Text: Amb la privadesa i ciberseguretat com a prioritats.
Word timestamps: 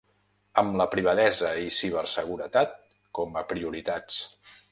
Amb 0.61 0.77
la 0.79 0.87
privadesa 0.93 1.51
i 1.65 1.67
ciberseguretat 1.75 2.73
com 3.19 3.39
a 3.43 3.47
prioritats. 3.55 4.19